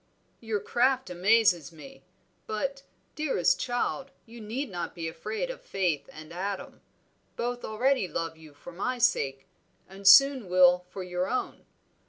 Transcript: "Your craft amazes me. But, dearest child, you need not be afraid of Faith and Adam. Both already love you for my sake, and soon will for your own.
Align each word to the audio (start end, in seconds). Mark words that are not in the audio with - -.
"Your 0.39 0.59
craft 0.59 1.11
amazes 1.11 1.71
me. 1.71 2.01
But, 2.47 2.81
dearest 3.13 3.59
child, 3.59 4.09
you 4.25 4.41
need 4.41 4.71
not 4.71 4.95
be 4.95 5.07
afraid 5.07 5.51
of 5.51 5.61
Faith 5.61 6.09
and 6.11 6.33
Adam. 6.33 6.81
Both 7.35 7.63
already 7.63 8.07
love 8.07 8.35
you 8.35 8.55
for 8.55 8.71
my 8.71 8.97
sake, 8.97 9.45
and 9.87 10.07
soon 10.07 10.49
will 10.49 10.87
for 10.89 11.03
your 11.03 11.29
own. 11.29 11.65